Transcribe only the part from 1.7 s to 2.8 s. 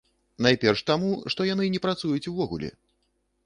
не працуюць ўвогуле.